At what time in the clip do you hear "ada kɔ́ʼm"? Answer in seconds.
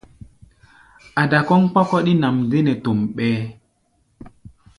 1.21-1.63